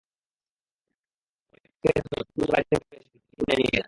অনেক 1.51 1.71
ক্রেতা 1.83 2.01
আবার 2.03 2.19
ব্যক্তিগত 2.19 2.49
গাড়িতে 2.51 2.75
করে 2.77 2.97
এসে 2.97 3.15
মাদক 3.15 3.37
কিনে 3.37 3.55
নিয়ে 3.59 3.69
যান। 3.69 3.79